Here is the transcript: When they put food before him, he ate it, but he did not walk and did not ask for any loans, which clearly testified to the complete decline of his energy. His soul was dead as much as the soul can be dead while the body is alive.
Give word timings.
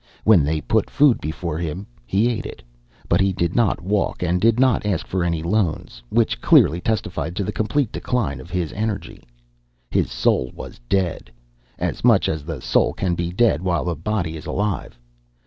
When 0.23 0.43
they 0.43 0.61
put 0.61 0.89
food 0.89 1.21
before 1.21 1.59
him, 1.59 1.85
he 2.07 2.27
ate 2.27 2.47
it, 2.47 2.63
but 3.07 3.21
he 3.21 3.31
did 3.31 3.55
not 3.55 3.81
walk 3.83 4.23
and 4.23 4.41
did 4.41 4.59
not 4.59 4.83
ask 4.83 5.05
for 5.05 5.23
any 5.23 5.43
loans, 5.43 6.01
which 6.09 6.41
clearly 6.41 6.81
testified 6.81 7.35
to 7.35 7.43
the 7.43 7.51
complete 7.51 7.91
decline 7.91 8.39
of 8.39 8.49
his 8.49 8.73
energy. 8.73 9.21
His 9.91 10.11
soul 10.11 10.49
was 10.55 10.79
dead 10.89 11.29
as 11.77 12.03
much 12.03 12.27
as 12.27 12.43
the 12.43 12.61
soul 12.61 12.93
can 12.93 13.13
be 13.13 13.31
dead 13.31 13.61
while 13.61 13.85
the 13.85 13.95
body 13.95 14.35
is 14.35 14.47
alive. 14.47 14.97